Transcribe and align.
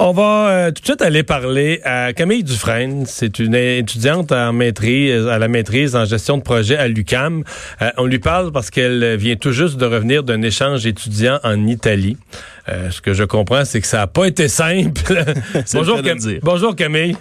On 0.00 0.12
va 0.12 0.48
euh, 0.48 0.66
tout 0.70 0.80
de 0.80 0.86
suite 0.86 1.02
aller 1.02 1.24
parler 1.24 1.80
à 1.82 2.12
Camille 2.12 2.44
Dufresne. 2.44 3.02
C'est 3.04 3.40
une 3.40 3.56
étudiante 3.56 4.30
en 4.30 4.52
maîtrise, 4.52 5.26
à 5.26 5.40
la 5.40 5.48
maîtrise 5.48 5.96
en 5.96 6.04
gestion 6.04 6.38
de 6.38 6.42
projet 6.44 6.76
à 6.76 6.86
l'UCAM. 6.86 7.42
Euh, 7.82 7.90
on 7.96 8.04
lui 8.04 8.20
parle 8.20 8.52
parce 8.52 8.70
qu'elle 8.70 9.16
vient 9.16 9.34
tout 9.34 9.50
juste 9.50 9.76
de 9.76 9.84
revenir 9.84 10.22
d'un 10.22 10.40
échange 10.42 10.86
étudiant 10.86 11.40
en 11.42 11.66
Italie. 11.66 12.16
Euh, 12.68 12.92
ce 12.92 13.00
que 13.00 13.12
je 13.12 13.24
comprends, 13.24 13.64
c'est 13.64 13.80
que 13.80 13.88
ça 13.88 13.96
n'a 13.98 14.06
pas 14.06 14.26
été 14.26 14.46
simple. 14.46 15.24
bonjour, 15.74 16.00
Cam 16.00 16.18
bonjour 16.42 16.76
Camille. 16.76 17.16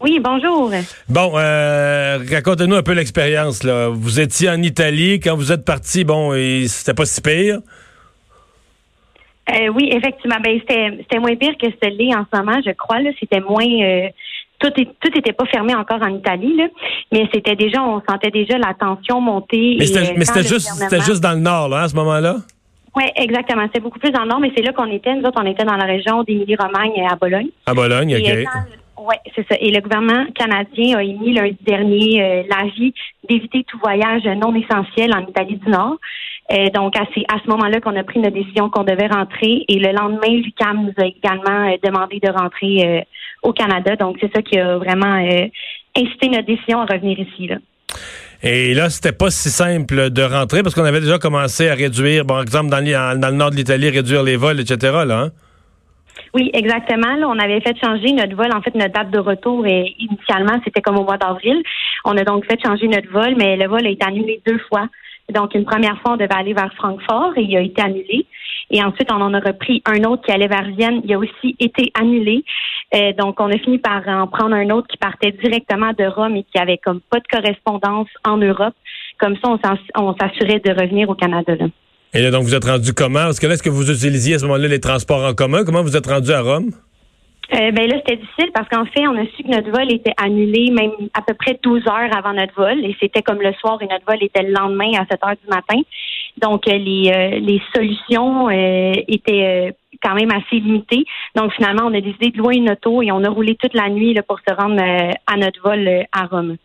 Oui, 0.00 0.18
bonjour. 0.20 0.72
Bon, 1.08 1.30
racontez-nous 1.30 2.74
un 2.74 2.82
peu 2.82 2.92
l'expérience. 2.92 3.64
Vous 3.64 4.18
étiez 4.18 4.50
en 4.50 4.60
Italie. 4.60 5.20
Quand 5.20 5.36
vous 5.36 5.52
êtes 5.52 5.64
parti, 5.64 6.02
bon, 6.02 6.32
c'était 6.66 6.94
pas 6.94 7.06
si 7.06 7.20
pire. 7.20 7.60
Euh, 9.50 9.68
oui, 9.68 9.90
effectivement. 9.92 10.36
Ben, 10.42 10.58
c'était 10.68 11.18
moins 11.18 11.36
pire 11.36 11.56
que 11.60 11.66
ce 11.66 11.88
l'est 11.88 12.14
en 12.14 12.24
ce 12.32 12.38
moment, 12.38 12.60
je 12.64 12.72
crois. 12.72 13.00
Là, 13.00 13.10
c'était 13.20 13.40
moins. 13.40 13.64
Euh, 13.64 14.08
tout 14.58 14.72
est, 14.80 14.88
tout 15.00 15.18
était 15.18 15.32
pas 15.32 15.44
fermé 15.46 15.74
encore 15.74 16.00
en 16.00 16.14
Italie, 16.14 16.56
là, 16.56 16.68
mais 17.12 17.28
c'était 17.34 17.56
déjà, 17.56 17.82
on 17.82 18.00
sentait 18.08 18.30
déjà 18.30 18.56
la 18.56 18.72
tension 18.72 19.20
monter. 19.20 19.76
Mais 19.78 19.86
c'était 19.86 20.48
juste, 20.48 20.68
c'était 20.74 21.00
juste 21.00 21.22
dans 21.22 21.32
le 21.32 21.40
nord, 21.40 21.68
là, 21.68 21.82
à 21.82 21.88
ce 21.88 21.96
moment-là? 21.96 22.36
Oui, 22.96 23.04
exactement. 23.16 23.66
C'est 23.74 23.80
beaucoup 23.80 23.98
plus 23.98 24.12
dans 24.12 24.22
le 24.22 24.28
nord, 24.28 24.40
mais 24.40 24.52
c'est 24.56 24.62
là 24.62 24.72
qu'on 24.72 24.90
était. 24.90 25.14
Nous 25.14 25.24
autres, 25.24 25.40
on 25.42 25.46
était 25.46 25.64
dans 25.64 25.76
la 25.76 25.84
région 25.84 26.22
d'Émilie-Romagne 26.22 27.06
à 27.10 27.16
Bologne. 27.16 27.48
À 27.66 27.74
Bologne, 27.74 28.16
ok. 28.16 28.46
Oui, 28.96 29.16
c'est 29.34 29.46
ça. 29.48 29.56
Et 29.60 29.70
le 29.70 29.80
gouvernement 29.80 30.24
canadien 30.34 30.96
a 30.98 31.02
émis 31.02 31.34
lundi 31.34 31.58
dernier 31.66 32.22
euh, 32.22 32.42
l'avis 32.48 32.94
d'éviter 33.28 33.64
tout 33.64 33.78
voyage 33.78 34.24
non 34.24 34.54
essentiel 34.54 35.12
en 35.12 35.26
Italie 35.26 35.56
du 35.56 35.68
Nord. 35.68 35.96
Euh, 36.52 36.68
donc, 36.70 36.94
à, 36.96 37.02
à 37.02 37.38
ce 37.42 37.48
moment-là 37.48 37.80
qu'on 37.80 37.96
a 37.96 38.04
pris 38.04 38.20
notre 38.20 38.36
décision 38.36 38.68
qu'on 38.68 38.84
devait 38.84 39.06
rentrer. 39.06 39.64
Et 39.68 39.78
le 39.78 39.92
lendemain, 39.92 40.28
l'UCAM 40.28 40.84
nous 40.84 41.02
a 41.02 41.06
également 41.06 41.70
euh, 41.70 41.76
demandé 41.82 42.20
de 42.22 42.30
rentrer 42.30 42.86
euh, 42.86 43.00
au 43.42 43.52
Canada. 43.52 43.96
Donc, 43.96 44.18
c'est 44.20 44.32
ça 44.34 44.42
qui 44.42 44.58
a 44.58 44.76
vraiment 44.76 45.16
incité 45.96 46.28
notre 46.28 46.46
décision 46.46 46.80
à 46.80 46.86
revenir 46.86 47.18
ici. 47.18 47.46
Là. 47.46 47.56
Et 48.42 48.74
là, 48.74 48.90
c'était 48.90 49.12
pas 49.12 49.30
si 49.30 49.48
simple 49.48 50.10
de 50.10 50.22
rentrer 50.22 50.62
parce 50.62 50.74
qu'on 50.74 50.84
avait 50.84 51.00
déjà 51.00 51.18
commencé 51.18 51.68
à 51.68 51.74
réduire, 51.74 52.26
bon, 52.26 52.42
exemple, 52.42 52.68
dans, 52.68 52.84
dans 53.18 53.30
le 53.30 53.36
nord 53.36 53.50
de 53.50 53.56
l'Italie, 53.56 53.88
réduire 53.88 54.22
les 54.22 54.36
vols, 54.36 54.60
etc. 54.60 54.92
Là, 55.06 55.20
hein? 55.20 55.30
Oui, 56.34 56.50
exactement. 56.52 57.14
Là, 57.16 57.28
on 57.28 57.38
avait 57.38 57.60
fait 57.60 57.76
changer 57.82 58.12
notre 58.12 58.36
vol. 58.36 58.52
En 58.52 58.60
fait, 58.60 58.74
notre 58.74 58.92
date 58.92 59.10
de 59.10 59.18
retour, 59.18 59.66
et 59.66 59.94
initialement, 59.98 60.60
c'était 60.64 60.82
comme 60.82 60.98
au 60.98 61.04
mois 61.04 61.16
d'avril. 61.16 61.62
On 62.04 62.16
a 62.16 62.24
donc 62.24 62.44
fait 62.44 62.58
changer 62.62 62.88
notre 62.88 63.08
vol, 63.10 63.34
mais 63.36 63.56
le 63.56 63.66
vol 63.66 63.86
a 63.86 63.88
été 63.88 64.04
annulé 64.04 64.42
deux 64.46 64.58
fois. 64.68 64.88
Donc, 65.32 65.54
une 65.54 65.64
première 65.64 65.98
fois, 66.00 66.12
on 66.12 66.16
devait 66.16 66.34
aller 66.34 66.52
vers 66.52 66.72
Francfort 66.74 67.32
et 67.36 67.42
il 67.42 67.56
a 67.56 67.60
été 67.60 67.80
annulé. 67.82 68.26
Et 68.70 68.82
ensuite, 68.82 69.10
on 69.12 69.20
en 69.20 69.34
a 69.34 69.40
repris 69.40 69.82
un 69.86 70.02
autre 70.04 70.22
qui 70.24 70.32
allait 70.32 70.48
vers 70.48 70.68
Vienne. 70.76 71.00
Il 71.04 71.12
a 71.12 71.18
aussi 71.18 71.56
été 71.58 71.90
annulé. 71.98 72.44
Euh, 72.94 73.12
donc, 73.18 73.40
on 73.40 73.50
a 73.50 73.58
fini 73.58 73.78
par 73.78 74.06
en 74.06 74.26
prendre 74.26 74.54
un 74.54 74.70
autre 74.70 74.86
qui 74.88 74.96
partait 74.96 75.32
directement 75.32 75.92
de 75.98 76.04
Rome 76.04 76.36
et 76.36 76.44
qui 76.44 76.58
avait 76.58 76.78
comme 76.78 77.00
pas 77.10 77.18
de 77.18 77.26
correspondance 77.30 78.08
en 78.24 78.36
Europe. 78.36 78.74
Comme 79.18 79.36
ça, 79.42 79.56
on 79.96 80.14
s'assurait 80.14 80.60
de 80.60 80.70
revenir 80.70 81.08
au 81.08 81.14
Canada. 81.14 81.54
Et 82.12 82.22
là, 82.22 82.30
donc, 82.30 82.44
vous 82.44 82.54
êtes 82.54 82.64
rendu 82.64 82.92
comment? 82.92 83.28
Est-ce 83.28 83.40
que 83.40 83.46
là, 83.46 83.54
est-ce 83.54 83.62
que 83.62 83.70
vous 83.70 83.90
utilisiez 83.90 84.34
à 84.34 84.38
ce 84.38 84.44
moment-là 84.44 84.68
les 84.68 84.80
transports 84.80 85.24
en 85.24 85.34
commun? 85.34 85.64
Comment 85.64 85.82
vous 85.82 85.96
êtes 85.96 86.06
rendu 86.06 86.30
à 86.32 86.40
Rome? 86.40 86.70
Euh, 87.52 87.70
ben 87.72 87.86
là, 87.88 87.96
c'était 87.98 88.16
difficile 88.16 88.50
parce 88.54 88.68
qu'en 88.68 88.86
fait, 88.86 89.06
on 89.06 89.16
a 89.16 89.26
su 89.36 89.42
que 89.42 89.48
notre 89.48 89.70
vol 89.70 89.92
était 89.92 90.14
annulé 90.16 90.70
même 90.70 90.92
à 91.12 91.22
peu 91.22 91.34
près 91.34 91.58
12 91.62 91.86
heures 91.86 92.16
avant 92.16 92.32
notre 92.32 92.54
vol 92.54 92.84
et 92.84 92.96
c'était 93.00 93.22
comme 93.22 93.40
le 93.40 93.52
soir 93.54 93.78
et 93.82 93.86
notre 93.86 94.04
vol 94.06 94.22
était 94.22 94.42
le 94.42 94.52
lendemain 94.52 94.92
à 94.94 95.04
7 95.10 95.22
heures 95.24 95.36
du 95.42 95.48
matin. 95.48 95.80
Donc, 96.38 96.66
euh, 96.66 96.78
les, 96.78 97.12
euh, 97.14 97.38
les 97.40 97.60
solutions 97.74 98.50
étaient 98.50 99.74
quand 100.02 100.14
même 100.14 100.30
assez 100.30 100.56
limitées. 100.56 101.04
Donc, 101.36 101.52
finalement, 101.52 101.86
on 101.86 101.94
a 101.94 102.00
décidé 102.00 102.30
de 102.30 102.38
louer 102.38 102.56
une 102.56 102.70
auto 102.70 103.02
et 103.02 103.12
on 103.12 103.22
a 103.22 103.28
roulé 103.28 103.56
toute 103.56 103.74
la 103.74 103.88
nuit 103.88 104.14
là, 104.14 104.22
pour 104.22 104.38
se 104.40 104.54
rendre 104.54 104.82
à 104.82 105.36
notre 105.36 105.62
vol 105.62 105.88
à 106.12 106.26
Rome. 106.26 106.56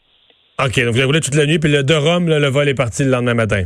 OK, 0.59 0.75
donc 0.75 0.93
vous 0.93 0.97
avez 0.97 1.03
roulé 1.03 1.21
toute 1.21 1.35
la 1.35 1.45
nuit, 1.45 1.59
puis 1.59 1.71
de 1.71 1.93
Rome, 1.93 2.27
le 2.27 2.47
vol 2.47 2.67
est 2.67 2.73
parti 2.73 3.03
le 3.03 3.11
lendemain 3.11 3.33
matin. 3.33 3.63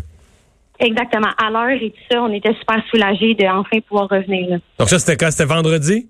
Exactement. 0.80 1.30
À 1.38 1.50
l'heure 1.50 1.82
et 1.82 1.92
tout 1.92 2.04
ça, 2.12 2.22
on 2.22 2.32
était 2.34 2.54
super 2.56 2.84
soulagés 2.90 3.36
de 3.36 3.46
enfin 3.46 3.80
pouvoir 3.88 4.10
revenir. 4.10 4.60
Donc 4.80 4.90
ça, 4.90 5.00
c'était 5.00 5.18
quand? 5.18 5.32
C'était 5.32 5.46
vendredi? 5.46 6.08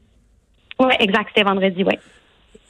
Oui, 0.83 0.93
exact. 0.99 1.29
C'était 1.29 1.47
vendredi, 1.47 1.83
oui. 1.83 1.97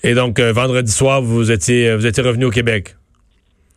Et 0.04 0.14
donc, 0.14 0.40
euh, 0.40 0.52
vendredi 0.52 0.92
soir, 0.92 1.22
vous 1.22 1.52
étiez, 1.52 1.90
euh, 1.90 1.98
vous 1.98 2.06
étiez 2.06 2.22
revenu 2.22 2.46
au 2.46 2.52
Québec? 2.52 2.96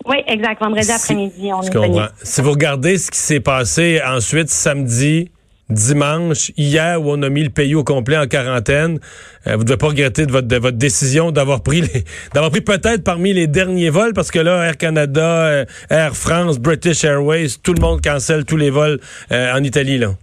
Oui, 0.05 0.17
exact. 0.27 0.61
Vendredi 0.61 0.91
après-midi, 0.91 1.53
on 1.53 1.63
est 1.63 1.71
venu. 1.71 2.01
Si 2.23 2.41
vous 2.41 2.51
regardez 2.51 2.99
ce 2.99 3.11
qui 3.11 3.19
s'est 3.19 3.41
passé 3.41 4.01
ensuite, 4.05 4.51
samedi, 4.51 5.31
dimanche, 5.71 6.53
hier, 6.57 7.01
où 7.01 7.13
on 7.13 7.23
a 7.23 7.29
mis 7.29 7.43
le 7.43 7.51
pays 7.51 7.75
au 7.75 7.85
complet 7.85 8.17
en 8.17 8.27
quarantaine, 8.27 8.99
euh, 9.47 9.53
vous 9.53 9.63
ne 9.63 9.65
devez 9.65 9.77
pas 9.77 9.89
regretter 9.89 10.27
de 10.27 10.33
votre, 10.33 10.47
de 10.49 10.57
votre 10.57 10.77
décision 10.77 11.31
d'avoir 11.31 11.63
pris 11.63 11.83
d'avoir 12.35 12.51
pris 12.51 12.61
peut-être 12.61 13.03
parmi 13.05 13.33
les 13.33 13.47
derniers 13.47 13.91
vols, 13.91 14.13
parce 14.13 14.31
que 14.31 14.41
là, 14.41 14.65
Air 14.65 14.77
Canada, 14.77 15.65
Air 15.91 16.17
France, 16.17 16.59
British 16.59 17.05
Airways, 17.05 17.49
tout 17.63 17.73
le 17.73 17.81
monde 17.81 18.01
cancelle 18.03 18.45
tous 18.45 18.57
les 18.57 18.71
vols 18.71 19.01
en 19.31 19.63
Italie, 19.63 19.99
là. 19.99 20.15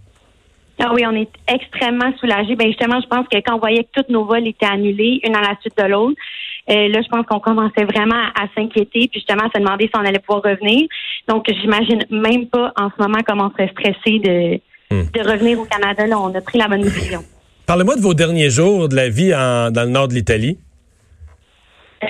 Ah 0.78 0.90
oui, 0.92 1.02
on 1.06 1.12
est 1.12 1.30
extrêmement 1.46 2.12
soulagés. 2.18 2.56
Ben 2.56 2.66
justement, 2.66 3.00
je 3.00 3.06
pense 3.06 3.26
que 3.28 3.36
quand 3.38 3.54
on 3.54 3.58
voyait 3.58 3.84
que 3.84 4.02
tous 4.02 4.12
nos 4.12 4.24
vols 4.24 4.46
étaient 4.46 4.66
annulés, 4.66 5.20
une 5.24 5.36
à 5.36 5.40
la 5.40 5.56
suite 5.60 5.76
de 5.78 5.84
l'autre, 5.84 6.16
euh, 6.70 6.88
là, 6.88 7.00
je 7.02 7.08
pense 7.08 7.26
qu'on 7.26 7.40
commençait 7.40 7.84
vraiment 7.84 8.22
à 8.34 8.46
s'inquiéter, 8.54 9.08
puis 9.08 9.20
justement 9.20 9.44
à 9.44 9.50
se 9.54 9.60
demander 9.60 9.84
si 9.84 9.92
on 9.94 10.04
allait 10.04 10.18
pouvoir 10.18 10.42
revenir. 10.42 10.88
Donc, 11.28 11.46
j'imagine 11.48 12.04
même 12.10 12.46
pas 12.48 12.72
en 12.76 12.90
ce 12.90 13.02
moment 13.02 13.18
comment 13.26 13.50
on 13.50 13.50
serait 13.50 13.70
stressé 13.70 14.18
de, 14.18 14.54
hmm. 14.94 15.10
de 15.12 15.30
revenir 15.30 15.60
au 15.60 15.64
Canada. 15.64 16.06
Là, 16.06 16.18
on 16.18 16.34
a 16.34 16.40
pris 16.40 16.58
la 16.58 16.68
bonne 16.68 16.82
décision. 16.82 17.20
Parlez-moi 17.66 17.96
de 17.96 18.00
vos 18.00 18.14
derniers 18.14 18.50
jours 18.50 18.88
de 18.88 18.96
la 18.96 19.08
vie 19.08 19.30
dans 19.30 19.84
le 19.84 19.90
nord 19.90 20.08
de 20.08 20.14
l'Italie. 20.14 20.58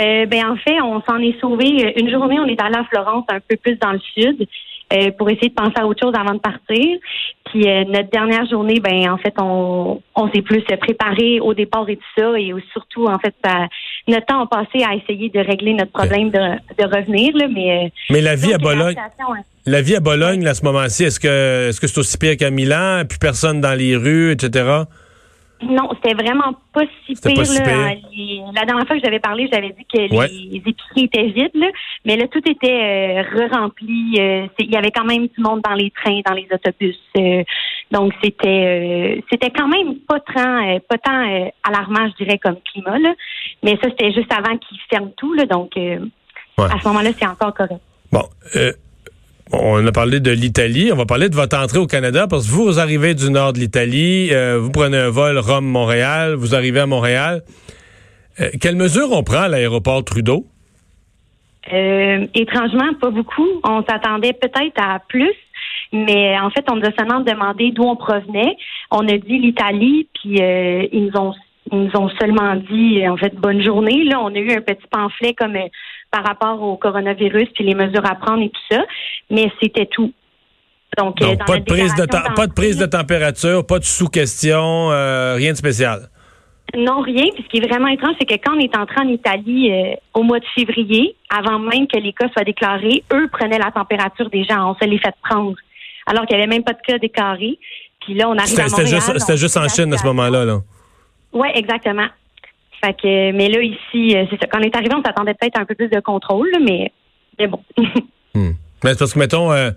Euh, 0.01 0.27
ben 0.27 0.47
en 0.47 0.57
fait, 0.57 0.81
on 0.81 1.01
s'en 1.03 1.19
est 1.19 1.39
sauvé. 1.41 1.95
Une 1.97 2.11
journée, 2.11 2.39
on 2.41 2.47
est 2.47 2.61
allé 2.61 2.77
à 2.77 2.85
Florence, 2.85 3.25
un 3.29 3.41
peu 3.41 3.57
plus 3.57 3.77
dans 3.77 3.93
le 3.93 4.01
sud. 4.15 4.47
Euh, 4.93 5.11
pour 5.17 5.31
essayer 5.31 5.49
de 5.49 5.55
penser 5.55 5.73
à 5.77 5.87
autre 5.87 6.01
chose 6.03 6.13
avant 6.15 6.35
de 6.35 6.41
partir. 6.41 6.99
Puis 7.47 7.67
euh, 7.67 7.85
notre 7.85 8.11
dernière 8.11 8.47
journée, 8.47 8.81
ben 8.81 9.11
en 9.11 9.17
fait, 9.17 9.33
on, 9.41 10.03
on 10.15 10.31
s'est 10.31 10.43
plus 10.43 10.63
préparé 10.79 11.41
au 11.41 11.55
départ 11.55 11.89
et 11.89 11.97
tout 11.97 12.03
ça, 12.21 12.39
et 12.39 12.53
surtout 12.73 13.07
en 13.07 13.19
fait, 13.19 13.35
notre 14.07 14.27
temps 14.27 14.43
a 14.43 14.47
passé 14.47 14.85
à 14.85 14.95
essayer 14.95 15.31
de 15.31 15.41
régler 15.41 15.73
notre 15.73 15.91
problème 15.91 16.31
de, 16.31 16.39
de 16.39 16.85
revenir, 16.85 17.35
là, 17.35 17.49
mais. 17.49 17.87
Euh, 17.87 17.89
mais 18.11 18.21
la 18.21 18.35
vie 18.35 18.53
à 18.53 18.59
Bologne. 18.59 18.97
La 19.67 19.81
vie 19.81 19.97
à 19.97 20.01
Bologne, 20.01 20.47
à 20.47 20.53
ce 20.53 20.63
moment-ci, 20.65 21.05
est-ce 21.05 21.19
que 21.19 21.69
est-ce 21.71 21.81
que 21.81 21.87
c'est 21.87 21.99
aussi 21.99 22.19
pire 22.19 22.37
qu'à 22.37 22.51
Milan, 22.51 23.05
plus 23.09 23.19
personne 23.19 23.63
dans 23.63 23.75
les 23.75 23.97
rues, 23.97 24.33
etc. 24.33 24.83
Non, 25.63 25.91
c'était 25.95 26.15
vraiment 26.15 26.53
pas 26.73 26.83
si 27.07 27.15
pire. 27.15 27.43
la 28.55 28.65
dernière 28.65 28.87
fois 28.87 28.97
que 28.97 29.03
j'avais 29.03 29.21
parlé, 29.21 29.49
j'avais 29.53 29.71
dit 29.71 29.87
que 29.93 29.99
les 29.99 30.57
épiceries 30.57 31.05
étaient 31.05 31.29
vides, 31.29 31.55
là, 31.55 31.69
mais 32.05 32.17
là, 32.17 32.27
tout 32.29 32.43
était 32.49 32.67
euh, 32.67 33.23
re-rempli. 33.23 34.17
Euh, 34.19 34.47
il 34.59 34.71
y 34.71 34.77
avait 34.77 34.91
quand 34.91 35.05
même 35.05 35.29
du 35.29 35.41
monde 35.41 35.63
dans 35.63 35.75
les 35.75 35.91
trains, 35.91 36.21
dans 36.27 36.35
les 36.35 36.47
autobus. 36.53 36.99
Euh, 37.17 37.43
donc, 37.91 38.13
c'était 38.23 39.23
c'était 39.31 39.51
quand 39.51 39.69
même 39.69 39.97
pas 40.09 40.21
tant, 40.21 40.79
pas 40.89 40.99
tant 40.99 41.51
alarmant, 41.63 42.09
je 42.11 42.25
dirais, 42.25 42.39
comme 42.39 42.57
climat. 42.73 42.99
Là. 42.99 43.15
Mais 43.63 43.79
ça, 43.83 43.89
c'était 43.91 44.13
juste 44.13 44.33
avant 44.33 44.57
qu'ils 44.59 44.79
ferment 44.91 45.13
tout. 45.17 45.33
Là, 45.35 45.47
donc, 45.47 45.77
à 45.77 46.79
ce 46.81 46.89
moment-là, 46.89 47.11
c'est 47.17 47.27
encore 47.27 47.55
correct. 47.55 47.81
Bon, 48.11 48.25
on 49.53 49.87
a 49.87 49.93
parlé 49.93 50.21
de 50.21 50.31
l'Italie. 50.31 50.91
On 50.93 50.97
va 50.97 51.07
parler 51.07 51.29
de 51.29 51.35
votre 51.35 51.59
entrée 51.59 51.79
au 51.79 51.87
Canada 51.87 52.27
parce 52.29 52.47
que 52.47 52.53
vous, 52.53 52.79
arrivez 52.79 53.15
du 53.15 53.31
nord 53.31 53.53
de 53.53 53.59
l'Italie, 53.59 54.31
euh, 54.33 54.59
vous 54.59 54.71
prenez 54.71 54.97
un 54.97 55.11
vol 55.11 55.39
Rome-Montréal, 55.39 56.35
vous 56.35 56.55
arrivez 56.55 56.81
à 56.81 56.87
Montréal. 56.87 57.43
Euh, 58.41 58.51
quelles 58.61 58.77
mesures 58.77 59.13
on 59.13 59.23
prend 59.23 59.43
à 59.43 59.49
l'aéroport 59.49 60.03
Trudeau? 60.05 60.47
Euh, 61.73 62.27
étrangement, 62.35 62.93
pas 63.01 63.11
beaucoup. 63.11 63.49
On 63.65 63.83
s'attendait 63.85 64.35
peut-être 64.35 64.79
à 64.81 64.99
plus, 65.09 65.35
mais 65.93 66.39
en 66.39 66.51
fait, 66.51 66.65
on 66.71 66.77
nous 66.77 66.87
a 66.87 66.93
seulement 66.99 67.21
demandé 67.21 67.71
d'où 67.71 67.85
on 67.85 67.97
provenait. 67.97 68.57
On 68.91 69.07
a 69.09 69.17
dit 69.17 69.39
l'Italie, 69.39 70.09
puis 70.15 70.41
ils 70.41 71.11
nous 71.11 71.21
ont 71.21 71.35
ils 71.73 71.79
nous 71.79 71.97
ont 71.97 72.11
seulement 72.21 72.57
dit 72.57 73.09
en 73.09 73.17
fait 73.17 73.35
bonne 73.37 73.63
journée. 73.63 74.05
Là, 74.05 74.21
on 74.21 74.35
a 74.35 74.39
eu 74.39 74.53
un 74.53 74.61
petit 74.61 74.87
pamphlet 74.91 75.33
comme 75.33 75.57
par 76.15 76.23
rapport 76.25 76.63
au 76.63 76.77
coronavirus 76.77 77.49
puis 77.55 77.65
les 77.65 77.75
mesures 77.75 78.07
à 78.09 78.15
prendre 78.15 78.41
et 78.41 78.49
tout 78.49 78.61
ça, 78.71 78.85
mais 79.31 79.51
c'était 79.61 79.87
tout. 79.87 80.13
Donc, 80.97 81.21
euh, 81.21 81.35
pas, 81.45 81.59
de 81.59 81.65
prise 81.65 81.93
de 81.97 82.07
pas 82.07 82.47
de 82.47 82.53
prise 82.53 82.79
de 82.79 82.87
température, 82.87 83.67
pas 83.67 83.81
de 83.81 83.85
sous-question, 83.85 84.93
euh, 84.93 85.35
rien 85.35 85.51
de 85.51 85.57
spécial. 85.57 86.09
Non, 86.77 87.01
rien. 87.01 87.25
Puis 87.35 87.43
ce 87.43 87.49
qui 87.49 87.57
est 87.57 87.69
vraiment 87.69 87.89
étrange, 87.89 88.15
c'est 88.21 88.27
que 88.27 88.35
quand 88.35 88.55
on 88.57 88.61
est 88.61 88.77
entré 88.77 89.01
en 89.01 89.09
Italie 89.09 89.73
euh, 89.73 89.95
au 90.15 90.23
mois 90.23 90.39
de 90.39 90.45
février, 90.55 91.17
avant 91.31 91.59
même 91.59 91.89
que 91.89 91.99
les 91.99 92.13
cas 92.13 92.29
soient 92.33 92.45
déclarés, 92.45 93.03
eux 93.13 93.29
prenaient 93.33 93.59
la 93.59 93.73
température 93.73 94.31
des 94.31 94.45
gens. 94.45 94.71
On 94.71 94.75
se 94.77 94.89
les 94.89 94.99
fait 94.99 95.15
prendre. 95.29 95.57
Alors 96.07 96.27
qu'il 96.27 96.37
n'y 96.37 96.45
avait 96.45 96.53
même 96.53 96.63
pas 96.63 96.75
de 96.75 96.81
cas 96.87 96.99
déclarés. 96.99 97.59
Puis 98.01 98.15
là, 98.15 98.29
on 98.29 98.39
arrive 98.39 98.61
à 98.61 98.69
C'était 98.69 98.87
juste, 98.87 99.19
c'était 99.19 99.37
juste 99.37 99.57
en 99.57 99.69
Chine 99.69 99.93
à 99.93 99.99
ce 99.99 100.07
moment-là. 100.07 100.45
Là. 100.45 100.61
Oui, 101.33 101.49
exactement 101.55 102.07
mais 103.03 103.49
là, 103.49 103.63
ici, 103.63 104.17
euh, 104.17 104.25
c'est 104.31 104.41
ça. 104.41 104.47
Quand 104.51 104.59
on 104.61 104.63
est 104.63 104.75
arrivé, 104.77 104.95
on 104.95 105.03
s'attendait 105.03 105.35
peut-être 105.35 105.59
un 105.59 105.65
peu 105.65 105.75
plus 105.75 105.89
de 105.89 106.01
contrôle, 106.01 106.51
mais, 106.65 106.93
mais 107.39 107.47
bon. 107.47 107.61
Hmm. 108.37 108.55
Mais 108.83 108.97
parce 108.97 109.15
que, 109.15 109.19
mettons, 109.21 109.53
euh, 109.53 109.71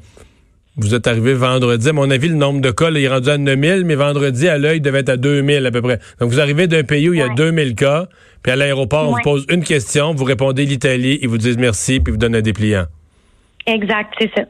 Vous 0.78 0.96
êtes 0.96 1.06
arrivé 1.06 1.36
vendredi. 1.36 1.90
À 1.90 1.94
mon 1.94 2.10
avis, 2.10 2.28
le 2.28 2.36
nombre 2.36 2.60
de 2.60 2.72
cas, 2.72 2.90
il 2.90 2.98
est 2.98 3.08
rendu 3.08 3.30
à 3.30 3.38
9000, 3.38 3.84
mais 3.86 3.94
vendredi, 3.94 4.48
à 4.48 4.58
l'œil, 4.58 4.82
devait 4.82 5.02
être 5.02 5.10
à 5.10 5.18
2000 5.18 5.64
à 5.66 5.72
peu 5.72 5.82
près. 5.84 6.00
Donc, 6.20 6.30
vous 6.30 6.40
arrivez 6.40 6.66
d'un 6.66 6.84
pays 6.84 7.08
où 7.08 7.14
il 7.14 7.20
y 7.20 7.22
a 7.22 7.30
2000 7.30 7.76
cas, 7.76 8.08
puis 8.42 8.52
à 8.52 8.56
l'aéroport, 8.56 9.10
on 9.10 9.14
vous 9.14 9.22
pose 9.24 9.46
une 9.50 9.64
question, 9.64 10.14
vous 10.14 10.24
répondez 10.24 10.66
l'Italie, 10.66 11.20
ils 11.22 11.30
vous 11.30 11.38
disent 11.38 11.58
merci, 11.58 12.00
puis 12.00 12.12
vous 12.12 12.18
donnent 12.18 12.36
un 12.36 12.42
dépliant. 12.42 12.86
Exact, 13.68 14.14
c'est 14.20 14.32
ça. 14.36 14.44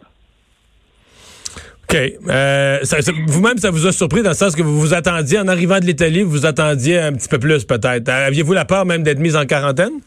OK. 1.89 1.97
Euh, 2.29 2.79
vous-même, 3.27 3.57
ça 3.57 3.71
vous 3.71 3.87
a 3.87 3.91
surpris 3.91 4.21
dans 4.21 4.31
le 4.31 4.35
sens 4.35 4.55
que 4.55 4.61
vous 4.61 4.77
vous 4.77 4.93
attendiez, 4.93 5.39
en 5.39 5.47
arrivant 5.47 5.79
de 5.79 5.85
l'Italie, 5.85 6.23
vous 6.23 6.31
vous 6.31 6.45
attendiez 6.45 6.99
un 6.99 7.13
petit 7.13 7.29
peu 7.29 7.39
plus 7.39 7.63
peut-être. 7.63 8.09
Aviez-vous 8.09 8.53
la 8.53 8.65
peur 8.65 8.85
même 8.85 9.03
d'être 9.03 9.19
mise 9.19 9.37
en 9.37 9.45
quarantaine? 9.45 10.01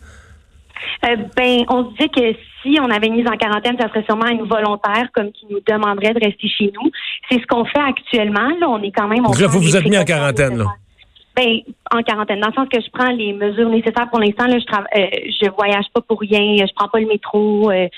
Euh, 1.05 1.17
ben, 1.37 1.65
on 1.69 1.91
se 1.91 1.97
dit 1.97 2.11
que 2.11 2.37
si 2.63 2.79
on 2.81 2.91
avait 2.91 3.09
mis 3.09 3.27
en 3.27 3.37
quarantaine, 3.37 3.77
ça 3.81 3.89
serait 3.89 4.05
sûrement 4.05 4.29
une 4.29 4.47
volontaire 4.47 5.09
comme 5.15 5.33
qui 5.33 5.47
nous 5.51 5.61
demanderait 5.67 6.13
de 6.13 6.21
rester 6.23 6.49
chez 6.49 6.73
nous. 6.75 6.91
C'est 7.31 7.41
ce 7.41 7.47
qu'on 7.47 7.65
fait 7.65 7.81
actuellement. 7.81 8.49
Là, 8.61 8.69
on 8.69 8.83
est 8.83 8.93
quand 8.93 9.09
même. 9.09 9.23
Donc 9.23 9.37
vous 9.37 9.61
vous 9.61 9.77
êtes 9.77 9.87
mis 9.87 9.99
en 9.99 10.05
quarantaine, 10.05 10.59
là. 10.59 10.67
Ben, 11.37 11.61
en 11.95 12.03
quarantaine, 12.03 12.41
dans 12.41 12.49
le 12.49 12.55
sens 12.55 12.69
que 12.69 12.81
je 12.81 12.91
prends 12.93 13.13
les 13.13 13.33
mesures 13.33 13.71
nécessaires 13.71 14.11
pour 14.11 14.19
l'instant. 14.21 14.47
Là, 14.47 14.59
je 14.59 14.67
travaille, 14.67 14.89
euh, 14.99 15.31
je 15.41 15.49
voyage 15.57 15.87
pas 15.95 16.01
pour 16.03 16.21
rien, 16.21 16.57
je 16.59 16.73
prends 16.75 16.89
pas 16.89 17.01
le 17.01 17.07
métro. 17.07 17.71
Euh, 17.71 17.89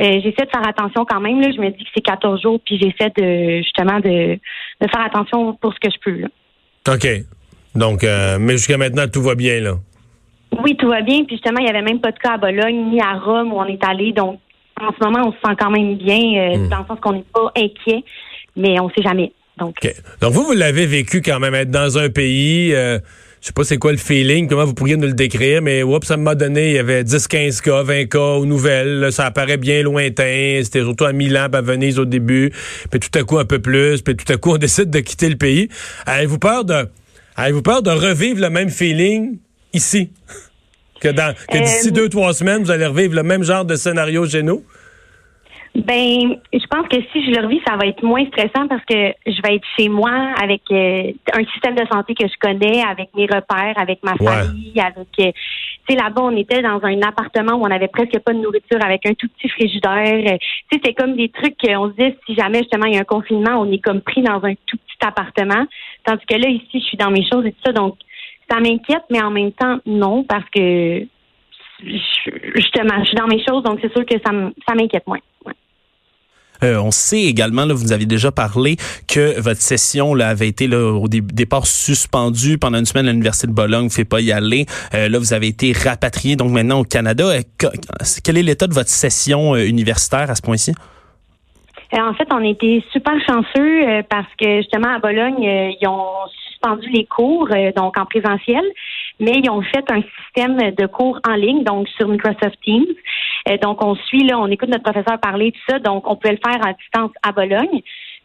euh, 0.00 0.20
j'essaie 0.22 0.44
de 0.44 0.50
faire 0.50 0.66
attention 0.66 1.04
quand 1.04 1.20
même. 1.20 1.40
Là. 1.40 1.50
Je 1.54 1.60
me 1.60 1.70
dis 1.70 1.84
que 1.84 1.90
c'est 1.94 2.00
14 2.00 2.42
jours, 2.42 2.60
puis 2.64 2.78
j'essaie 2.78 3.12
de 3.16 3.58
justement 3.58 4.00
de, 4.00 4.34
de, 4.34 4.88
faire 4.90 5.04
attention 5.04 5.54
pour 5.54 5.72
ce 5.74 5.80
que 5.80 5.90
je 5.90 5.98
peux. 6.02 6.20
Là. 6.20 6.28
OK. 6.94 7.06
Donc, 7.74 8.02
mais 8.02 8.52
jusqu'à 8.52 8.76
maintenant, 8.76 9.08
tout 9.08 9.22
va 9.22 9.34
bien, 9.34 9.60
là? 9.60 9.74
Oui, 10.62 10.76
tout 10.76 10.88
va 10.88 11.00
bien. 11.00 11.24
Puis 11.24 11.36
justement, 11.36 11.58
il 11.58 11.64
n'y 11.64 11.70
avait 11.70 11.82
même 11.82 12.00
pas 12.00 12.12
de 12.12 12.18
cas 12.18 12.34
à 12.34 12.38
Bologne 12.38 12.90
ni 12.90 13.00
à 13.00 13.14
Rome 13.14 13.52
où 13.52 13.56
on 13.56 13.66
est 13.66 13.82
allé. 13.84 14.12
Donc, 14.12 14.40
en 14.80 14.92
ce 14.92 15.04
moment, 15.04 15.28
on 15.28 15.32
se 15.32 15.38
sent 15.38 15.56
quand 15.58 15.70
même 15.70 15.96
bien, 15.96 16.18
euh, 16.18 16.56
hmm. 16.56 16.68
dans 16.68 16.78
le 16.78 16.86
sens 16.86 16.98
qu'on 17.00 17.12
n'est 17.12 17.24
pas 17.32 17.52
inquiet, 17.56 18.04
mais 18.56 18.78
on 18.80 18.88
ne 18.88 18.92
sait 18.92 19.02
jamais. 19.02 19.32
Donc, 19.58 19.76
Donc 20.20 20.32
vous, 20.32 20.44
vous 20.44 20.52
l'avez 20.52 20.86
vécu 20.86 21.22
quand 21.22 21.38
même, 21.38 21.54
être 21.54 21.70
dans 21.70 21.96
un 21.96 22.08
pays, 22.08 22.74
euh, 22.74 22.98
je 23.44 23.48
sais 23.48 23.52
pas 23.52 23.64
c'est 23.64 23.76
quoi 23.76 23.92
le 23.92 23.98
feeling, 23.98 24.48
comment 24.48 24.64
vous 24.64 24.72
pourriez 24.72 24.96
nous 24.96 25.06
le 25.06 25.12
décrire, 25.12 25.60
mais 25.60 25.82
oups, 25.82 26.06
ça 26.06 26.16
m'a 26.16 26.34
donné, 26.34 26.70
il 26.70 26.76
y 26.76 26.78
avait 26.78 27.04
10, 27.04 27.28
15 27.28 27.60
cas, 27.60 27.82
20 27.82 28.06
cas 28.06 28.18
aux 28.18 28.46
nouvelles, 28.46 29.12
ça 29.12 29.26
apparaît 29.26 29.58
bien 29.58 29.82
lointain, 29.82 30.62
c'était 30.64 30.80
surtout 30.80 31.04
à 31.04 31.12
Milan, 31.12 31.48
à 31.52 31.60
Venise 31.60 31.98
au 31.98 32.06
début, 32.06 32.50
puis 32.90 33.00
tout 33.00 33.18
à 33.18 33.22
coup 33.22 33.36
un 33.36 33.44
peu 33.44 33.58
plus, 33.58 34.00
puis 34.00 34.16
tout 34.16 34.32
à 34.32 34.38
coup 34.38 34.52
on 34.52 34.56
décide 34.56 34.88
de 34.88 34.98
quitter 35.00 35.28
le 35.28 35.36
pays. 35.36 35.68
Avez-vous 36.06 36.38
peur 36.38 36.64
de, 36.64 36.88
avez-vous 37.36 37.60
peur 37.60 37.82
de 37.82 37.90
revivre 37.90 38.40
le 38.40 38.48
même 38.48 38.70
feeling 38.70 39.36
ici? 39.74 40.10
Que, 41.00 41.08
dans, 41.08 41.34
que 41.50 41.58
d'ici 41.58 41.88
euh, 41.88 41.90
deux, 41.90 42.08
trois 42.08 42.32
semaines, 42.32 42.62
vous 42.62 42.70
allez 42.70 42.86
revivre 42.86 43.14
le 43.14 43.24
même 43.24 43.42
genre 43.42 43.66
de 43.66 43.76
scénario 43.76 44.26
chez 44.26 44.42
nous? 44.42 44.64
Ben, 45.74 46.36
je 46.52 46.66
pense 46.68 46.86
que 46.86 46.98
si 47.10 47.24
je 47.24 47.32
le 47.32 47.44
revis, 47.44 47.60
ça 47.66 47.76
va 47.76 47.86
être 47.88 48.02
moins 48.04 48.24
stressant 48.26 48.68
parce 48.68 48.84
que 48.84 49.12
je 49.26 49.42
vais 49.42 49.56
être 49.56 49.66
chez 49.76 49.88
moi 49.88 50.12
avec 50.40 50.62
euh, 50.70 51.10
un 51.32 51.44
système 51.46 51.74
de 51.74 51.84
santé 51.92 52.14
que 52.14 52.28
je 52.28 52.34
connais, 52.40 52.80
avec 52.84 53.08
mes 53.16 53.26
repères, 53.26 53.74
avec 53.76 53.98
ma 54.04 54.14
famille, 54.14 54.80
avec. 54.80 55.08
Euh, 55.18 55.32
tu 55.86 55.94
sais, 55.94 56.00
là-bas, 56.00 56.22
on 56.22 56.36
était 56.36 56.62
dans 56.62 56.80
un 56.84 57.02
appartement 57.02 57.56
où 57.56 57.62
on 57.62 57.70
avait 57.72 57.88
presque 57.88 58.16
pas 58.20 58.32
de 58.32 58.38
nourriture, 58.38 58.78
avec 58.84 59.04
un 59.04 59.14
tout 59.14 59.26
petit 59.36 59.48
frigidaire. 59.48 60.38
tu 60.38 60.78
sais, 60.78 60.80
c'est 60.84 60.94
comme 60.94 61.16
des 61.16 61.28
trucs 61.30 61.56
qu'on 61.58 61.90
se 61.90 61.96
dit 61.96 62.14
si 62.24 62.36
jamais 62.36 62.58
justement 62.58 62.86
il 62.86 62.94
y 62.94 62.96
a 62.96 63.00
un 63.00 63.04
confinement, 63.04 63.60
on 63.60 63.70
est 63.72 63.82
comme 63.82 64.00
pris 64.00 64.22
dans 64.22 64.44
un 64.44 64.54
tout 64.66 64.76
petit 64.76 65.06
appartement, 65.06 65.66
tandis 66.04 66.24
que 66.24 66.36
là 66.36 66.48
ici, 66.48 66.68
je 66.74 66.84
suis 66.84 66.96
dans 66.96 67.10
mes 67.10 67.26
choses 67.28 67.44
et 67.46 67.52
tout 67.52 67.62
ça, 67.66 67.72
donc 67.72 67.96
ça 68.48 68.60
m'inquiète, 68.60 69.04
mais 69.10 69.22
en 69.22 69.30
même 69.30 69.50
temps, 69.50 69.78
non, 69.86 70.22
parce 70.22 70.48
que 70.54 71.04
justement, 71.82 73.00
je 73.00 73.06
suis 73.06 73.16
dans 73.16 73.26
mes 73.26 73.44
choses, 73.44 73.64
donc 73.64 73.80
c'est 73.82 73.92
sûr 73.92 74.06
que 74.06 74.14
ça 74.22 74.74
m'inquiète 74.74 75.06
moins. 75.08 75.18
Euh, 76.64 76.80
on 76.80 76.90
sait 76.90 77.22
également, 77.22 77.64
là, 77.66 77.74
vous 77.74 77.84
nous 77.84 77.92
avez 77.92 78.06
déjà 78.06 78.32
parlé 78.32 78.76
que 79.06 79.38
votre 79.40 79.60
session 79.60 80.14
avait 80.14 80.48
été 80.48 80.74
au 80.74 81.06
départ 81.08 81.66
suspendue 81.66 82.58
pendant 82.58 82.78
une 82.78 82.86
semaine 82.86 83.06
à 83.06 83.12
l'Université 83.12 83.46
de 83.46 83.52
Bologne, 83.52 83.82
vous 83.82 83.84
ne 83.86 83.90
fait 83.90 84.04
pas 84.04 84.20
y 84.20 84.32
aller. 84.32 84.66
Euh, 84.94 85.08
là, 85.08 85.18
vous 85.18 85.32
avez 85.34 85.48
été 85.48 85.72
rapatrié 85.72 86.36
donc 86.36 86.50
maintenant 86.50 86.80
au 86.80 86.84
Canada. 86.84 87.24
Euh, 87.24 87.68
quel 88.24 88.38
est 88.38 88.42
l'état 88.42 88.66
de 88.66 88.74
votre 88.74 88.88
session 88.88 89.56
universitaire 89.56 90.30
à 90.30 90.34
ce 90.34 90.42
point-ci? 90.42 90.72
En 91.92 92.14
fait, 92.14 92.26
on 92.32 92.42
été 92.42 92.82
super 92.92 93.14
chanceux 93.24 94.02
parce 94.10 94.26
que 94.40 94.56
justement 94.56 94.96
à 94.96 94.98
Bologne, 94.98 95.42
ils 95.80 95.86
ont 95.86 96.26
suspendu 96.48 96.88
les 96.88 97.04
cours, 97.04 97.48
donc 97.76 97.96
en 97.98 98.04
présentiel, 98.04 98.64
mais 99.20 99.40
ils 99.42 99.50
ont 99.50 99.62
fait 99.62 99.84
un 99.90 100.02
système 100.02 100.56
de 100.72 100.86
cours 100.86 101.20
en 101.28 101.34
ligne, 101.34 101.64
donc 101.64 101.88
sur 101.88 102.08
Microsoft 102.08 102.58
Teams. 102.64 102.86
Euh, 103.48 103.56
donc, 103.58 103.84
on 103.84 103.94
suit, 103.94 104.24
là, 104.24 104.38
on 104.38 104.48
écoute 104.48 104.68
notre 104.68 104.82
professeur 104.82 105.18
parler, 105.20 105.52
tout 105.52 105.60
ça, 105.68 105.78
donc 105.78 106.08
on 106.08 106.16
peut 106.16 106.30
le 106.30 106.38
faire 106.44 106.66
à 106.66 106.72
distance 106.72 107.10
à 107.22 107.32
Bologne. 107.32 107.82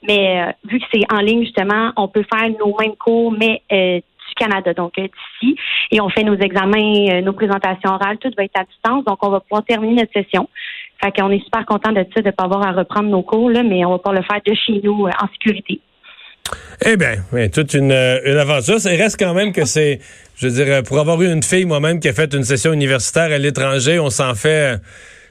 Mais 0.07 0.41
euh, 0.41 0.51
vu 0.69 0.79
que 0.79 0.85
c'est 0.93 1.03
en 1.13 1.19
ligne, 1.19 1.43
justement, 1.43 1.91
on 1.97 2.07
peut 2.07 2.25
faire 2.33 2.49
nos 2.59 2.75
mêmes 2.79 2.95
cours, 2.95 3.31
mais 3.31 3.61
du 3.69 4.35
Canada, 4.35 4.73
donc 4.73 4.93
d'ici. 4.95 5.55
Et 5.91 5.99
on 5.99 6.09
fait 6.09 6.23
nos 6.23 6.37
examens, 6.37 7.21
nos 7.21 7.33
présentations 7.33 7.91
orales, 7.91 8.17
tout 8.19 8.31
va 8.37 8.43
être 8.43 8.59
à 8.59 8.63
distance. 8.63 9.03
Donc, 9.05 9.17
on 9.25 9.29
va 9.29 9.39
pouvoir 9.39 9.63
terminer 9.65 9.95
notre 10.01 10.13
session. 10.13 10.47
Fait 11.03 11.11
qu'on 11.11 11.31
est 11.31 11.43
super 11.43 11.65
content 11.65 11.91
de 11.91 12.05
ça, 12.13 12.21
de 12.21 12.27
ne 12.27 12.31
pas 12.31 12.43
avoir 12.43 12.67
à 12.67 12.71
reprendre 12.71 13.09
nos 13.09 13.23
cours, 13.23 13.49
là, 13.49 13.63
mais 13.63 13.85
on 13.85 13.91
va 13.91 13.97
pouvoir 13.97 14.15
le 14.15 14.23
faire 14.23 14.41
de 14.45 14.53
chez 14.53 14.81
nous 14.83 15.05
en 15.07 15.27
sécurité. 15.33 15.81
Eh 16.85 16.95
bien, 16.95 17.17
toute 17.49 17.73
une, 17.73 17.91
une 17.91 18.37
aventure. 18.37 18.77
Il 18.85 19.01
reste 19.01 19.19
quand 19.19 19.33
même 19.33 19.51
que 19.51 19.65
c'est, 19.65 19.99
je 20.37 20.47
veux 20.47 20.63
dire, 20.63 20.83
pour 20.83 20.99
avoir 20.99 21.21
eu 21.21 21.31
une 21.31 21.43
fille 21.43 21.65
moi-même 21.65 21.99
qui 21.99 22.07
a 22.07 22.13
fait 22.13 22.33
une 22.33 22.43
session 22.43 22.71
universitaire 22.73 23.31
à 23.31 23.37
l'étranger, 23.37 23.99
on 23.99 24.09
s'en 24.09 24.33
fait 24.35 24.79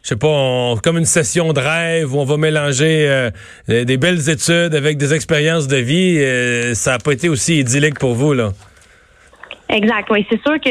je 0.02 0.14
sais 0.14 0.16
pas, 0.16 0.74
comme 0.82 0.96
une 0.96 1.04
session 1.04 1.52
de 1.52 1.60
rêve 1.60 2.14
où 2.14 2.18
on 2.18 2.24
va 2.24 2.36
mélanger 2.36 3.08
euh, 3.08 3.30
des 3.68 3.96
belles 3.96 4.30
études 4.30 4.74
avec 4.74 4.96
des 4.96 5.12
expériences 5.12 5.68
de 5.68 5.76
vie. 5.76 6.18
Euh, 6.18 6.74
ça 6.74 6.92
n'a 6.92 6.98
pas 6.98 7.12
été 7.12 7.28
aussi 7.28 7.58
idyllique 7.58 7.98
pour 7.98 8.14
vous, 8.14 8.32
là. 8.32 8.52
Exact, 9.68 10.08
oui. 10.10 10.26
C'est 10.30 10.40
sûr 10.40 10.58
que 10.60 10.70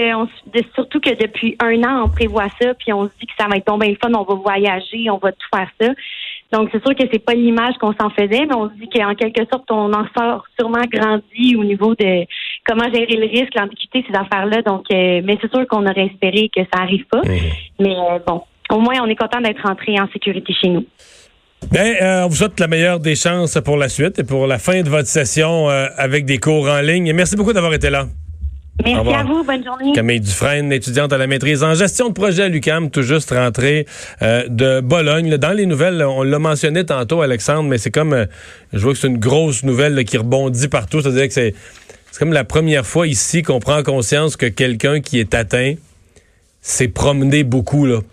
surtout 0.74 1.00
que 1.00 1.12
depuis 1.12 1.56
un 1.60 1.84
an, 1.84 2.06
on 2.06 2.10
prévoit 2.10 2.48
ça, 2.60 2.74
puis 2.74 2.92
on 2.94 3.06
se 3.06 3.12
dit 3.20 3.28
que 3.28 3.34
ça 3.40 3.48
va 3.48 3.58
être 3.58 3.66
tombé 3.66 3.90
le 3.90 3.98
fun, 4.02 4.12
on 4.12 4.24
va 4.24 4.34
voyager, 4.34 5.08
on 5.12 5.20
va 5.20 5.32
tout 5.32 5.48
faire 5.54 5.70
ça. 5.80 5.94
Donc, 6.52 6.70
c'est 6.72 6.82
sûr 6.82 6.96
que 6.96 7.04
c'est 7.12 7.24
pas 7.24 7.34
l'image 7.34 7.76
qu'on 7.80 7.94
s'en 8.00 8.10
faisait, 8.10 8.46
mais 8.46 8.56
on 8.56 8.70
se 8.70 8.76
dit 8.76 8.90
qu'en 8.90 9.14
quelque 9.16 9.44
sorte, 9.52 9.70
on 9.70 9.92
en 9.92 10.06
sort 10.18 10.46
sûrement 10.58 10.84
grandi 10.90 11.56
au 11.58 11.64
niveau 11.64 11.94
de 11.96 12.26
comment 12.66 12.86
gérer 12.94 13.18
le 13.18 13.28
risque, 13.28 13.54
l'ambiguïté, 13.56 14.06
ces 14.10 14.18
affaires-là. 14.18 14.62
Donc, 14.62 14.86
euh, 14.92 15.22
mais 15.24 15.38
c'est 15.42 15.52
sûr 15.52 15.68
qu'on 15.68 15.86
aurait 15.86 16.06
espéré 16.06 16.50
que 16.56 16.62
ça 16.74 16.84
arrive 16.84 17.06
pas. 17.12 17.22
Mais 17.80 17.96
euh, 17.96 18.20
bon, 18.26 18.44
au 18.70 18.80
moins, 18.80 18.96
on 19.02 19.08
est 19.08 19.16
content 19.16 19.42
d'être 19.42 19.62
rentré 19.62 20.00
en 20.00 20.08
sécurité 20.12 20.54
chez 20.54 20.70
nous. 20.70 20.86
Bien, 21.72 21.96
euh, 22.02 22.24
on 22.26 22.28
vous 22.30 22.36
souhaite 22.36 22.60
la 22.60 22.68
meilleure 22.68 23.00
des 23.00 23.16
chances 23.16 23.60
pour 23.66 23.78
la 23.78 23.90
suite 23.90 24.20
et 24.20 24.24
pour 24.24 24.48
la 24.48 24.60
fin 24.60 24.82
de 24.84 24.90
votre 24.90 25.08
session 25.08 25.68
avec 25.98 26.26
des 26.26 26.38
cours 26.38 26.70
en 26.70 26.82
ligne. 26.82 27.08
Et 27.08 27.14
merci 27.14 27.36
beaucoup 27.36 27.54
d'avoir 27.54 27.74
été 27.74 27.90
là. 27.90 28.06
Merci 28.86 29.14
à 29.14 29.24
vous. 29.24 29.44
Bonne 29.44 29.64
journée. 29.64 29.92
Camille 29.94 30.20
Dufresne, 30.20 30.72
étudiante 30.72 31.12
à 31.12 31.18
la 31.18 31.28
maîtrise 31.28 31.64
en 31.64 31.74
gestion 31.74 32.10
de 32.10 32.14
projet 32.14 32.44
à 32.44 32.48
l'UCAM, 32.48 32.90
tout 32.90 33.02
juste 33.02 33.32
rentrée 33.32 33.86
euh, 34.22 34.44
de 34.48 34.82
Bologne. 34.82 35.38
Dans 35.38 35.54
les 35.54 35.66
nouvelles, 35.66 36.04
on 36.04 36.24
l'a 36.24 36.40
mentionné 36.40 36.86
tantôt, 36.86 37.22
Alexandre, 37.22 37.70
mais 37.70 37.78
c'est 37.78 37.92
comme, 37.92 38.14
euh, 38.14 38.26
je 38.74 38.80
vois 38.80 38.94
que 38.94 39.00
c'est 39.00 39.08
une 39.08 39.18
grosse 39.18 39.64
nouvelle 39.64 40.04
qui 40.06 40.18
rebondit 40.18 40.68
partout. 40.68 41.02
C'est-à-dire 41.02 41.28
que 41.28 41.34
c'est 41.34 41.54
comme 42.20 42.34
la 42.34 42.44
première 42.44 42.86
fois 42.86 43.08
ici 43.08 43.44
qu'on 43.44 43.60
prend 43.60 43.84
conscience 43.84 44.38
que 44.38 44.46
quelqu'un 44.46 45.02
qui 45.02 45.20
est 45.20 45.34
atteint 45.34 45.76
s'est 46.68 46.90
promené 46.90 47.44
beaucoup. 47.44 47.86
Là. 47.86 48.00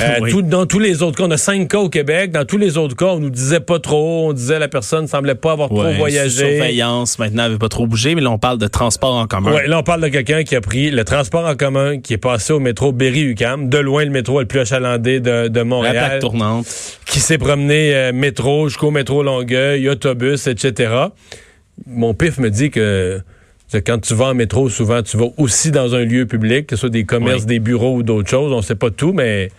Euh, 0.00 0.42
dans 0.42 0.66
tous 0.66 0.78
les 0.78 1.02
autres 1.02 1.16
cas, 1.16 1.24
on 1.24 1.30
a 1.30 1.36
cinq 1.36 1.68
cas 1.68 1.78
au 1.78 1.88
Québec. 1.88 2.30
Dans 2.30 2.44
tous 2.44 2.58
les 2.58 2.76
autres 2.76 2.96
cas, 2.96 3.06
on 3.06 3.20
nous 3.20 3.30
disait 3.30 3.60
pas 3.60 3.78
trop. 3.78 4.28
On 4.28 4.32
disait 4.32 4.58
la 4.58 4.68
personne 4.68 5.06
semblait 5.06 5.34
pas 5.34 5.52
avoir 5.52 5.68
trop 5.68 5.90
voyagé. 5.92 6.56
Surveillance, 6.56 7.18
maintenant, 7.18 7.44
avait 7.44 7.58
pas 7.58 7.68
trop 7.68 7.86
bougé, 7.86 8.14
mais 8.14 8.20
là, 8.20 8.30
on 8.30 8.38
parle 8.38 8.58
de 8.58 8.66
transport 8.66 9.14
en 9.14 9.26
commun. 9.26 9.52
Ouais, 9.52 9.66
là, 9.66 9.78
on 9.78 9.82
parle 9.82 10.02
de 10.02 10.08
quelqu'un 10.08 10.42
qui 10.44 10.56
a 10.56 10.60
pris 10.60 10.90
le 10.90 11.04
transport 11.04 11.46
en 11.46 11.54
commun, 11.54 12.00
qui 12.00 12.14
est 12.14 12.18
passé 12.18 12.52
au 12.52 12.60
métro 12.60 12.92
Berry-UQAM, 12.92 13.68
de 13.68 13.78
loin 13.78 14.04
le 14.04 14.10
métro 14.10 14.40
le 14.40 14.46
plus 14.46 14.60
achalandé 14.60 15.20
de, 15.20 15.48
de 15.48 15.62
Montréal. 15.62 15.94
La 15.94 16.08
plaque 16.08 16.20
tournante. 16.20 16.66
Qui 17.06 17.20
s'est 17.20 17.38
promené 17.38 17.94
euh, 17.94 18.12
métro 18.12 18.68
jusqu'au 18.68 18.90
métro 18.90 19.22
Longueuil, 19.22 19.88
autobus, 19.88 20.48
etc. 20.48 20.92
Mon 21.86 22.14
pif 22.14 22.38
me 22.38 22.50
dit 22.50 22.70
que 22.70 23.22
quand 23.80 23.98
tu 24.00 24.14
vas 24.14 24.26
en 24.26 24.34
métro, 24.34 24.68
souvent, 24.68 25.02
tu 25.02 25.16
vas 25.16 25.26
aussi 25.36 25.70
dans 25.70 25.94
un 25.94 26.04
lieu 26.04 26.26
public, 26.26 26.66
que 26.66 26.76
ce 26.76 26.80
soit 26.80 26.90
des 26.90 27.04
commerces, 27.04 27.46
des 27.46 27.58
bureaux 27.58 27.96
ou 27.96 28.02
d'autres 28.02 28.28
choses. 28.28 28.52
On 28.52 28.58
ne 28.58 28.62
sait 28.62 28.74
pas 28.74 28.90
tout, 28.90 29.12
mais 29.12 29.50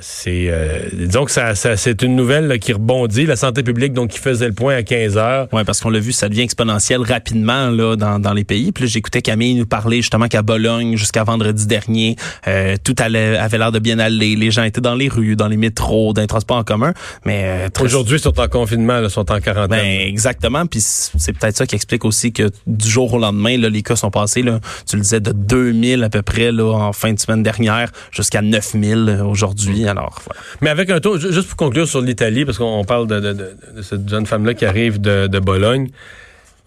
c'est 0.00 0.46
euh, 0.48 0.88
disons 0.92 1.24
que 1.24 1.30
ça, 1.30 1.54
c'est 1.54 2.02
une 2.02 2.16
nouvelle 2.16 2.58
qui 2.58 2.72
rebondit 2.72 3.26
la 3.26 3.36
santé 3.36 3.62
publique 3.62 3.92
donc 3.92 4.10
qui 4.10 4.18
faisait 4.18 4.48
le 4.48 4.52
point 4.52 4.76
à 4.76 4.82
15 4.82 5.16
heures. 5.16 5.48
Ouais, 5.52 5.64
parce 5.64 5.80
qu'on 5.80 5.90
l'a 5.90 6.00
vu, 6.00 6.12
ça 6.12 6.28
devient 6.28 6.42
exponentiel 6.42 7.02
rapidement 7.02 7.70
là 7.70 7.96
dans, 7.96 8.18
dans 8.18 8.32
les 8.32 8.44
pays. 8.44 8.72
Puis 8.72 8.88
j'écoutais 8.88 9.22
Camille 9.22 9.54
nous 9.54 9.66
parler 9.66 9.98
justement 9.98 10.28
qu'à 10.28 10.42
Bologne 10.42 10.96
jusqu'à 10.96 11.24
vendredi 11.24 11.66
dernier, 11.66 12.16
euh, 12.48 12.76
tout 12.82 12.94
allait, 12.98 13.36
avait 13.36 13.58
l'air 13.58 13.72
de 13.72 13.78
bien 13.78 13.98
aller. 13.98 14.36
Les 14.36 14.50
gens 14.50 14.64
étaient 14.64 14.80
dans 14.80 14.94
les 14.94 15.08
rues, 15.08 15.36
dans 15.36 15.48
les 15.48 15.56
métros, 15.56 16.12
dans 16.12 16.22
les 16.22 16.26
transports 16.26 16.56
en 16.56 16.64
commun. 16.64 16.92
Mais 17.24 17.68
aujourd'hui, 17.80 18.16
ils 18.16 18.22
sont 18.22 18.38
en 18.40 18.48
confinement, 18.48 19.00
ils 19.02 19.10
sont 19.10 19.30
en 19.30 19.40
quarantaine. 19.40 19.68
Ben, 19.68 20.00
exactement. 20.08 20.66
Puis 20.66 20.80
c'est 20.80 21.32
peut-être 21.32 21.56
ça 21.56 21.66
qui 21.66 21.74
explique 21.74 22.04
aussi 22.04 22.32
que 22.32 22.50
du 22.66 22.88
jour 22.88 23.12
au 23.14 23.18
lendemain, 23.18 23.56
là, 23.56 23.68
les 23.68 23.82
cas 23.82 23.96
sont 23.96 24.10
passés. 24.10 24.42
Là, 24.42 24.60
tu 24.88 24.96
le 24.96 25.02
disais 25.02 25.20
de 25.20 25.32
2000 25.32 26.02
à 26.02 26.10
peu 26.10 26.22
près 26.22 26.50
là 26.50 26.72
en 26.72 26.92
fin 26.92 27.12
de 27.12 27.18
semaine 27.18 27.42
dernière 27.42 27.90
jusqu'à 28.10 28.42
9000 28.42 29.22
aujourd'hui 29.24 29.43
aujourd'hui. 29.44 29.86
Alors, 29.86 30.20
voilà. 30.24 30.40
Mais 30.60 30.70
avec 30.70 30.90
un 30.90 31.00
taux, 31.00 31.18
juste 31.18 31.48
pour 31.48 31.56
conclure 31.56 31.86
sur 31.86 32.00
l'Italie, 32.00 32.44
parce 32.44 32.58
qu'on 32.58 32.84
parle 32.84 33.06
de, 33.06 33.20
de, 33.20 33.32
de, 33.32 33.56
de, 33.76 33.82
cette 33.82 34.08
jeune 34.08 34.26
femme-là 34.26 34.54
qui 34.54 34.66
arrive 34.66 35.00
de, 35.00 35.26
de 35.26 35.38
Bologne. 35.38 35.88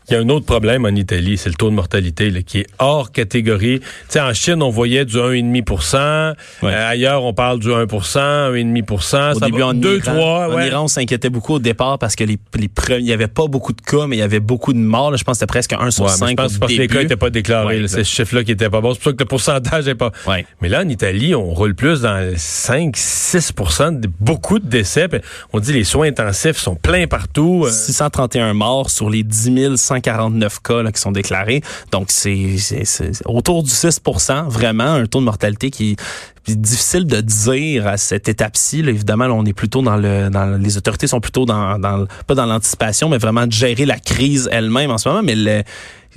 Il 0.10 0.14
y 0.14 0.16
a 0.16 0.22
un 0.22 0.30
autre 0.30 0.46
problème 0.46 0.86
en 0.86 0.96
Italie, 0.96 1.38
c'est 1.38 1.50
le 1.50 1.56
taux 1.56 1.70
de 1.70 1.76
mortalité 1.76 2.30
là, 2.30 2.42
qui 2.42 2.60
est 2.60 2.68
hors 2.80 3.12
catégorie. 3.12 3.82
Sais, 4.08 4.22
en 4.22 4.34
Chine, 4.34 4.64
on 4.64 4.70
voyait 4.70 5.04
du 5.04 5.18
1,5 5.18 6.36
ouais. 6.64 6.72
euh, 6.74 6.90
Ailleurs, 6.90 7.26
on 7.26 7.34
parle 7.34 7.60
du 7.60 7.68
1% 7.68 7.88
1,5% 7.88 9.36
Au 9.36 9.40
début, 9.42 9.62
en 9.64 9.74
2, 9.74 10.00
3. 10.00 10.16
En 10.16 10.54
ouais. 10.56 10.68
Iran, 10.68 10.86
on 10.86 10.88
s'inquiétait 10.88 11.30
beaucoup 11.30 11.56
au 11.56 11.60
départ 11.60 12.00
parce 12.00 12.16
que 12.16 12.24
les, 12.24 12.38
les 12.56 12.70
il 12.98 13.04
n'y 13.04 13.12
avait 13.12 13.28
pas 13.28 13.48
beaucoup 13.48 13.74
de 13.74 13.82
cas, 13.82 14.08
mais 14.08 14.16
il 14.16 14.20
y 14.20 14.24
avait 14.24 14.40
beaucoup 14.40 14.72
de 14.72 14.78
morts. 14.78 15.12
Là, 15.12 15.18
je 15.18 15.26
pense 15.26 15.34
que 15.34 15.40
c'était 15.40 15.48
presque 15.48 15.74
1 15.74 15.92
sur 15.92 16.06
ouais, 16.06 16.10
5 16.12 16.30
Je 16.30 16.36
pense 16.36 16.54
que 16.54 16.60
parce 16.60 16.74
que 16.74 16.78
les 16.80 16.88
cas 16.88 17.02
n'étaient 17.02 17.18
pas 17.18 17.30
déclarés. 17.30 17.86
C'est 17.88 18.06
ce 18.06 18.10
chiffre-là 18.10 18.46
qui 18.46 18.52
n'était 18.52 18.70
pas 18.70 18.80
bon. 18.80 18.94
C'est 18.94 19.00
pour 19.02 19.12
ça 19.12 19.14
que 19.14 19.24
le 19.24 19.28
pourcentage 19.28 19.86
n'est 19.88 19.96
pas... 19.96 20.12
Ouais. 20.26 20.46
Mais 20.62 20.70
là, 20.70 20.84
en 20.84 20.90
Italie, 20.90 21.36
on 21.36 21.54
roule 21.54 21.76
plus 21.76 22.02
dans 22.02 22.34
5, 22.34 22.96
6% 22.96 24.00
de 24.00 24.10
beaucoup 24.22 24.60
de 24.60 24.68
décès. 24.68 25.10
On 25.52 25.60
dit 25.60 25.74
les 25.74 25.84
soins 25.84 26.08
intensifs 26.08 26.58
sont 26.58 26.76
pleins 26.76 27.08
partout. 27.08 27.66
631 27.70 28.54
morts 28.54 28.90
sur 28.90 29.10
les 29.10 29.24
10 29.24 29.50
149 29.98 30.60
cas 30.62 30.92
qui 30.92 31.02
sont 31.02 31.12
déclarés. 31.12 31.62
Donc, 31.92 32.08
c'est 32.10 32.56
autour 33.26 33.64
du 33.64 33.70
6% 33.70 34.48
vraiment, 34.48 34.94
un 34.94 35.06
taux 35.06 35.20
de 35.20 35.26
mortalité 35.26 35.72
qui 35.72 35.98
est 36.48 36.56
difficile 36.56 37.06
de 37.06 37.22
dire 37.22 37.88
à 37.88 37.98
cette 37.98 38.30
étape-ci. 38.30 38.80
Évidemment, 38.80 39.26
on 39.26 39.46
est 39.46 39.54
plutôt 39.54 39.82
dans 39.82 39.98
le, 39.98 40.30
les 40.58 40.78
autorités 40.78 41.08
sont 41.08 41.20
plutôt 41.20 41.46
dans, 41.46 41.78
dans 41.78 42.06
pas 42.26 42.36
dans 42.36 42.46
l'anticipation, 42.46 43.10
mais 43.10 43.18
vraiment 43.18 43.48
de 43.48 43.52
gérer 43.52 43.86
la 43.86 44.00
crise 44.00 44.48
elle-même 44.52 44.92
en 44.92 44.98
ce 44.98 45.10
moment. 45.10 45.24
Mais 45.24 45.36
le, 45.36 45.64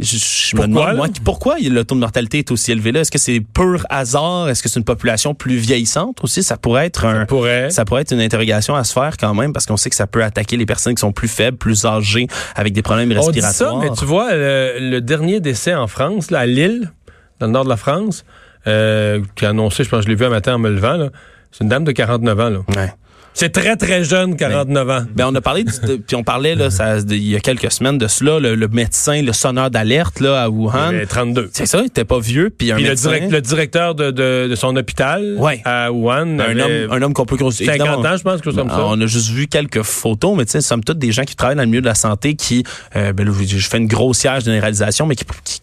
je, 0.02 0.16
je 0.16 0.56
pourquoi, 0.56 0.66
me 0.66 0.72
demande, 0.74 0.96
moi, 0.96 1.08
pourquoi 1.24 1.56
le 1.58 1.84
taux 1.84 1.94
de 1.94 2.00
mortalité 2.00 2.38
est 2.38 2.50
aussi 2.50 2.72
élevé 2.72 2.92
là? 2.92 3.00
Est-ce 3.00 3.10
que 3.10 3.18
c'est 3.18 3.40
pur 3.40 3.86
hasard? 3.90 4.48
Est-ce 4.48 4.62
que 4.62 4.68
c'est 4.68 4.78
une 4.78 4.84
population 4.84 5.34
plus 5.34 5.56
vieillissante 5.56 6.22
aussi? 6.22 6.42
Ça 6.42 6.56
pourrait 6.56 6.86
être 6.86 7.04
un, 7.04 7.20
ça 7.20 7.26
pourrait. 7.26 7.70
ça 7.70 7.84
pourrait 7.84 8.02
être 8.02 8.12
une 8.12 8.20
interrogation 8.20 8.74
à 8.74 8.84
se 8.84 8.92
faire 8.92 9.16
quand 9.16 9.34
même 9.34 9.52
parce 9.52 9.66
qu'on 9.66 9.76
sait 9.76 9.90
que 9.90 9.96
ça 9.96 10.06
peut 10.06 10.24
attaquer 10.24 10.56
les 10.56 10.66
personnes 10.66 10.94
qui 10.94 11.00
sont 11.00 11.12
plus 11.12 11.28
faibles, 11.28 11.56
plus 11.56 11.84
âgées, 11.84 12.26
avec 12.54 12.72
des 12.72 12.82
problèmes 12.82 13.12
respiratoires. 13.12 13.74
On 13.74 13.80
dit 13.80 13.86
ça, 13.86 13.90
mais 13.90 13.96
tu 13.96 14.04
vois, 14.04 14.34
le, 14.34 14.78
le 14.80 15.00
dernier 15.00 15.40
décès 15.40 15.74
en 15.74 15.86
France, 15.86 16.30
là, 16.30 16.40
à 16.40 16.46
Lille, 16.46 16.90
dans 17.38 17.46
le 17.46 17.52
nord 17.52 17.64
de 17.64 17.70
la 17.70 17.76
France, 17.76 18.24
euh, 18.66 19.22
qui 19.36 19.46
a 19.46 19.50
annoncé, 19.50 19.84
je 19.84 19.88
pense 19.88 20.00
que 20.00 20.04
je 20.04 20.08
l'ai 20.08 20.14
vu 20.14 20.24
un 20.24 20.30
matin 20.30 20.54
en 20.54 20.58
me 20.58 20.70
levant, 20.70 21.08
c'est 21.50 21.64
une 21.64 21.70
dame 21.70 21.84
de 21.84 21.92
49 21.92 22.40
ans. 22.40 22.50
Là. 22.50 22.58
Ouais. 22.76 22.92
C'est 23.34 23.50
très, 23.50 23.76
très 23.76 24.04
jeune, 24.04 24.36
49 24.36 24.86
ben, 24.86 24.98
ans. 24.98 25.06
Ben, 25.14 25.26
on 25.28 25.34
a 25.34 25.40
parlé, 25.40 25.64
de, 25.64 25.96
puis 25.96 26.16
on 26.16 26.22
parlait, 26.22 26.54
là, 26.54 26.70
ça, 26.70 26.98
il 26.98 27.28
y 27.28 27.36
a 27.36 27.40
quelques 27.40 27.70
semaines 27.70 27.96
de 27.96 28.08
cela, 28.08 28.38
le, 28.38 28.54
le 28.54 28.68
médecin, 28.68 29.22
le 29.22 29.32
sonneur 29.32 29.70
d'alerte, 29.70 30.20
là, 30.20 30.42
à 30.42 30.48
Wuhan. 30.48 30.92
Il 30.92 31.06
32. 31.06 31.50
C'est 31.52 31.66
ça, 31.66 31.80
il 31.80 31.86
était 31.86 32.04
pas 32.04 32.18
vieux. 32.18 32.50
Puis, 32.50 32.72
un 32.72 32.76
puis 32.76 32.84
médecin, 32.84 33.10
le, 33.10 33.16
direct, 33.16 33.32
le, 33.32 33.40
directeur 33.40 33.94
de, 33.94 34.10
de, 34.10 34.48
de 34.50 34.54
son 34.54 34.74
hôpital 34.76 35.36
ouais. 35.38 35.62
à 35.64 35.92
Wuhan. 35.92 36.38
Un 36.40 36.58
homme, 36.58 36.90
un 36.90 37.02
homme 37.02 37.14
qu'on 37.14 37.26
peut 37.26 37.36
considérer. 37.36 37.78
50 37.78 38.04
ans, 38.04 38.16
je 38.16 38.22
pense, 38.22 38.40
que 38.40 38.50
comme 38.50 38.68
ça. 38.68 38.84
On 38.84 39.00
a 39.00 39.06
juste 39.06 39.30
vu 39.30 39.46
quelques 39.46 39.82
photos, 39.82 40.36
mais 40.36 40.44
tu 40.44 40.52
sais, 40.52 40.60
somme 40.60 40.84
toute 40.84 40.98
des 40.98 41.12
gens 41.12 41.22
qui 41.22 41.36
travaillent 41.36 41.56
dans 41.56 41.62
le 41.62 41.68
milieu 41.68 41.82
de 41.82 41.86
la 41.86 41.94
santé 41.94 42.34
qui, 42.34 42.64
euh, 42.96 43.12
ben, 43.12 43.30
je 43.30 43.68
fais 43.68 43.78
une 43.78 43.86
grossière 43.86 44.40
généralisation, 44.40 45.06
mais 45.06 45.14
qui, 45.14 45.24
qui 45.44 45.60